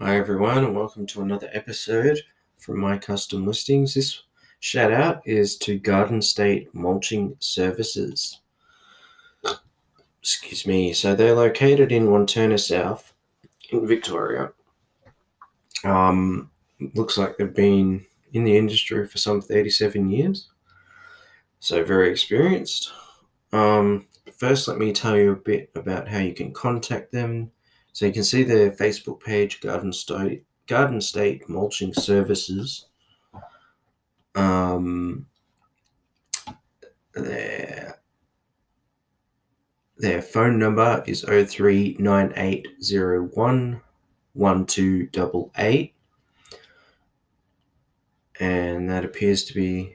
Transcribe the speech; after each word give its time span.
Hi 0.00 0.16
everyone, 0.16 0.64
and 0.64 0.74
welcome 0.74 1.06
to 1.06 1.22
another 1.22 1.48
episode 1.52 2.18
from 2.58 2.80
my 2.80 2.98
custom 2.98 3.46
listings. 3.46 3.94
This 3.94 4.24
shout 4.58 4.92
out 4.92 5.22
is 5.24 5.56
to 5.58 5.78
Garden 5.78 6.20
State 6.20 6.74
Mulching 6.74 7.36
Services. 7.38 8.40
Excuse 10.20 10.66
me. 10.66 10.92
So 10.94 11.14
they're 11.14 11.36
located 11.36 11.92
in 11.92 12.08
Wantirna 12.08 12.58
South 12.58 13.12
in 13.70 13.86
Victoria. 13.86 14.50
Um, 15.84 16.50
looks 16.94 17.16
like 17.16 17.36
they've 17.36 17.54
been 17.54 18.04
in 18.32 18.42
the 18.42 18.56
industry 18.56 19.06
for 19.06 19.18
some 19.18 19.40
37 19.40 20.08
years, 20.08 20.48
so 21.60 21.84
very 21.84 22.10
experienced. 22.10 22.90
Um, 23.52 24.08
first, 24.38 24.66
let 24.66 24.78
me 24.78 24.92
tell 24.92 25.16
you 25.16 25.30
a 25.30 25.36
bit 25.36 25.70
about 25.76 26.08
how 26.08 26.18
you 26.18 26.34
can 26.34 26.52
contact 26.52 27.12
them. 27.12 27.52
So 27.94 28.04
you 28.06 28.12
can 28.12 28.24
see 28.24 28.42
their 28.42 28.72
Facebook 28.72 29.20
page, 29.20 29.60
Garden 29.60 29.92
State 29.92 30.44
Garden 30.66 31.00
State 31.00 31.48
Mulching 31.48 31.94
Services. 31.94 32.86
Um, 34.34 35.26
their 37.14 38.00
their 39.96 40.20
phone 40.20 40.58
number 40.58 41.04
is 41.06 41.22
039801 41.22 43.80
1288 44.32 45.94
and 48.40 48.90
that 48.90 49.04
appears 49.04 49.44
to 49.44 49.54
be 49.54 49.94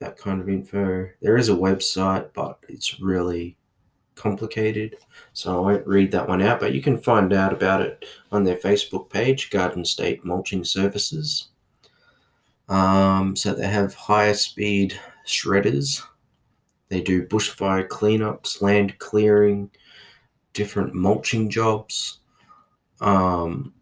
that 0.00 0.18
kind 0.18 0.42
of 0.42 0.50
info. 0.50 1.08
There 1.22 1.38
is 1.38 1.48
a 1.48 1.54
website, 1.54 2.34
but 2.34 2.58
it's 2.68 3.00
really 3.00 3.56
complicated, 4.20 4.96
so 5.32 5.56
I 5.56 5.60
won't 5.60 5.86
read 5.86 6.10
that 6.12 6.28
one 6.28 6.42
out. 6.42 6.60
But 6.60 6.74
you 6.74 6.82
can 6.82 6.98
find 6.98 7.32
out 7.32 7.52
about 7.52 7.80
it 7.80 8.04
on 8.30 8.44
their 8.44 8.56
Facebook 8.56 9.08
page, 9.08 9.50
Garden 9.50 9.84
State 9.84 10.24
Mulching 10.24 10.64
Services. 10.64 11.48
Um, 12.68 13.34
so 13.34 13.54
they 13.54 13.66
have 13.66 13.94
higher 13.94 14.34
speed 14.34 14.98
shredders. 15.26 16.02
They 16.88 17.00
do 17.00 17.26
bushfire 17.26 17.88
cleanups, 17.88 18.62
land 18.62 18.98
clearing, 18.98 19.70
different 20.52 20.94
mulching 20.94 21.48
jobs, 21.48 22.18
um, 23.00 23.72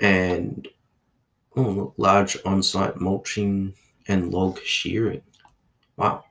and 0.00 0.68
oh, 1.56 1.92
large 1.96 2.36
on-site 2.44 3.00
mulching 3.00 3.74
and 4.08 4.32
log 4.32 4.60
shearing. 4.62 5.22
Wow. 5.96 6.24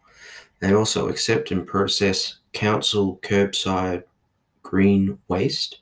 They 0.60 0.74
also 0.74 1.10
accept 1.10 1.52
and 1.52 1.68
process 1.68 2.38
council 2.54 3.20
curbside 3.22 4.04
green 4.64 5.20
waste. 5.28 5.82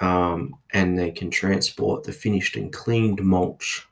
Um, 0.00 0.56
and 0.72 0.98
they 0.98 1.10
can 1.10 1.30
transport 1.30 2.02
the 2.02 2.12
finished 2.12 2.56
and 2.56 2.72
cleaned 2.72 3.22
mulch 3.22 3.86